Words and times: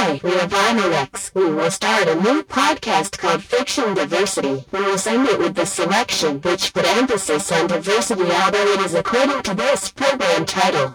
We 0.00 0.06
are 0.06 0.48
Vinylex. 0.48 1.34
We 1.34 1.52
will 1.52 1.70
start 1.70 2.08
a 2.08 2.14
new 2.14 2.42
podcast 2.42 3.18
called 3.18 3.42
Fiction 3.42 3.92
Diversity. 3.92 4.64
We 4.72 4.80
will 4.80 4.96
send 4.96 5.28
it 5.28 5.38
with 5.38 5.54
the 5.54 5.66
selection, 5.66 6.40
which 6.40 6.72
put 6.72 6.86
emphasis 6.86 7.52
on 7.52 7.66
diversity 7.66 8.22
although 8.22 8.72
it 8.72 8.80
is 8.80 8.94
according 8.94 9.42
to 9.42 9.54
this 9.54 9.90
program 9.90 10.46
title. 10.46 10.94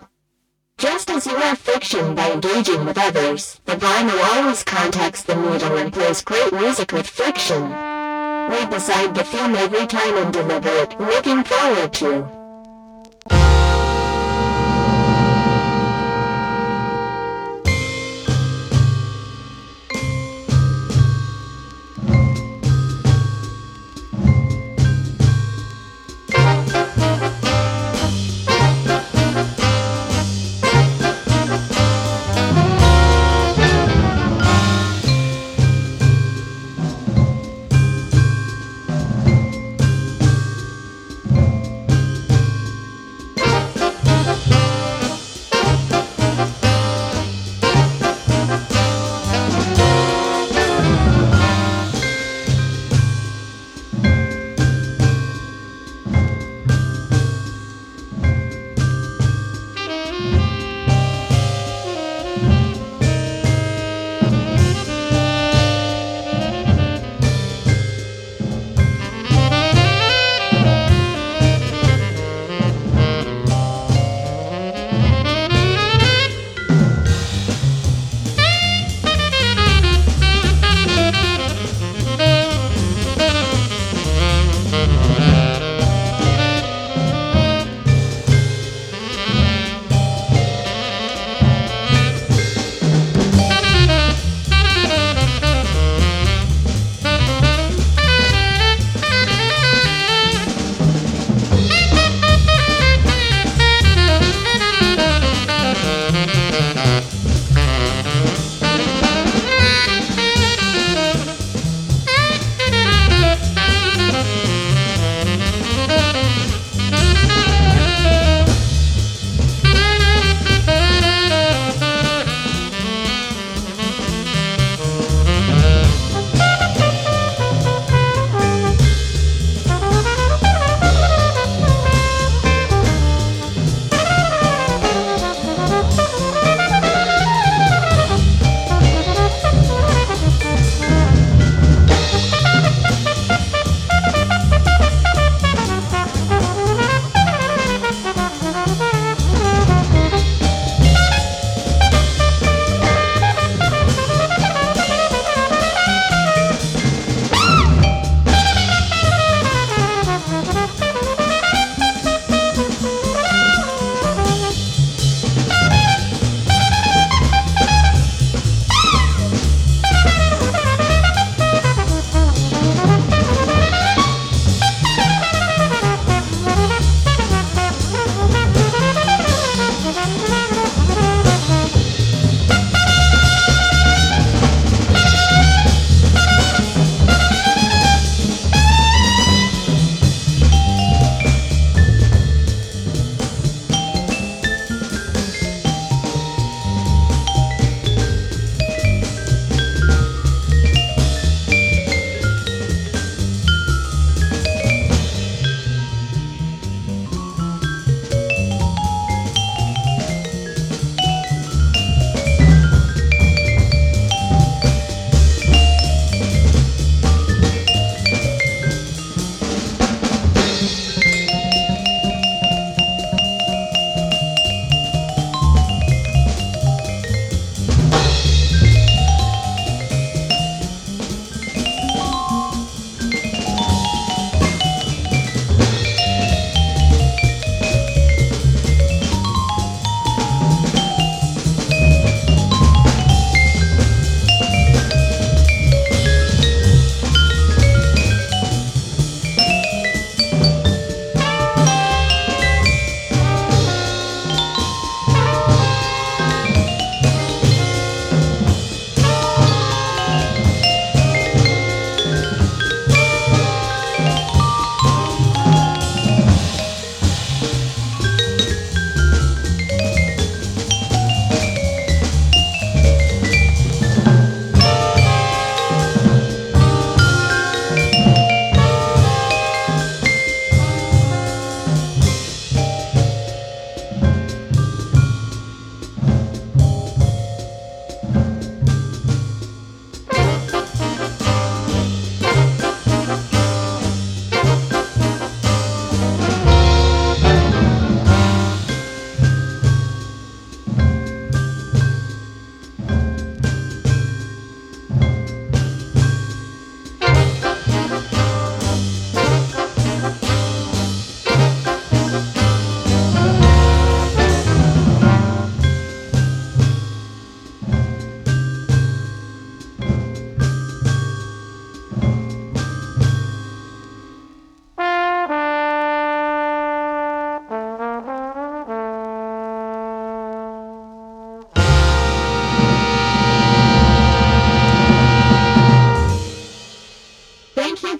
Just 0.80 1.12
as 1.12 1.28
you 1.28 1.36
are 1.36 1.56
fiction 1.56 2.16
by 2.16 2.32
engaging 2.32 2.84
with 2.84 2.98
others, 2.98 3.62
the 3.66 3.76
vinyl 3.76 4.20
always 4.34 4.64
contacts 4.64 5.22
the 5.22 5.36
needle 5.36 5.78
and 5.78 5.94
plays 5.94 6.24
great 6.24 6.52
music 6.52 6.92
with 6.92 7.06
fiction. 7.06 7.62
We 8.50 8.66
decide 8.66 9.14
the 9.14 9.24
theme 9.24 9.54
every 9.56 9.86
time 9.86 10.18
and 10.18 10.34
deliver 10.34 10.70
it, 10.70 11.00
looking 11.00 11.44
forward 11.44 11.94
to. 11.94 12.45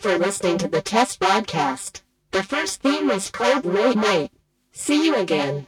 For 0.06 0.20
listening 0.20 0.56
to 0.56 0.68
the 0.68 0.84
test 0.84 1.20
broadcast. 1.20 2.04
The 2.30 2.44
first 2.44 2.80
theme 2.84 3.08
was 3.08 3.32
called 3.32 3.66
Late 3.66 3.96
Night. 3.96 4.32
See 4.72 5.04
you 5.04 5.16
again. 5.16 5.66